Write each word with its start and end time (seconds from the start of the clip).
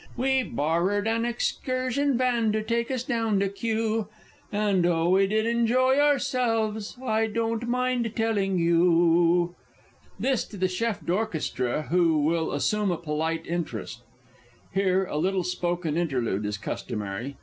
We 0.17 0.41
borrered 0.41 1.07
an 1.07 1.25
excursion 1.25 2.17
van 2.17 2.51
to 2.53 2.63
take 2.63 2.89
us 2.89 3.03
down 3.03 3.39
to 3.39 3.47
Kew, 3.47 4.07
And 4.51 4.83
oh, 4.87 5.09
we 5.09 5.27
did 5.27 5.45
enjoy 5.45 5.99
ourselves! 5.99 6.97
I 7.05 7.27
don't 7.27 7.67
mind 7.67 8.11
telling 8.15 8.57
you. 8.57 9.53
[This 10.19 10.43
to 10.45 10.57
the 10.57 10.67
Chef 10.67 11.05
d'Orchestre, 11.05 11.83
who 11.91 12.17
will 12.17 12.51
assume 12.51 12.89
a 12.89 12.97
polite 12.97 13.45
interest. 13.45 14.01
[_Here 14.75 15.07
a 15.07 15.17
little 15.17 15.43
spoken 15.43 15.95
interlude 15.97 16.47
is 16.47 16.57
customary. 16.57 17.35